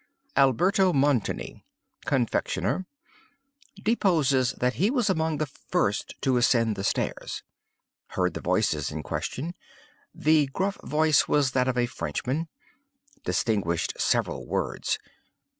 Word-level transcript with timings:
"Alberto 0.35 0.91
Montani, 0.91 1.63
confectioner, 2.07 2.87
deposes 3.83 4.53
that 4.53 4.73
he 4.81 4.89
was 4.89 5.11
among 5.11 5.37
the 5.37 5.45
first 5.45 6.15
to 6.21 6.37
ascend 6.37 6.75
the 6.75 6.83
stairs. 6.83 7.43
Heard 8.17 8.33
the 8.33 8.41
voices 8.41 8.91
in 8.91 9.03
question. 9.03 9.53
The 10.11 10.47
gruff 10.53 10.77
voice 10.83 11.27
was 11.27 11.51
that 11.51 11.67
of 11.67 11.77
a 11.77 11.85
Frenchman. 11.85 12.47
Distinguished 13.25 13.93
several 14.01 14.47
words. 14.47 14.97